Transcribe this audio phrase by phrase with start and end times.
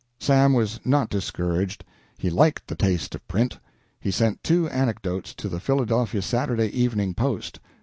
[0.19, 1.85] Sam was not discouraged.
[2.17, 3.59] He liked the taste of print.
[3.99, 7.59] He sent two anecdotes to the Philadelphia Saturday Evening Post.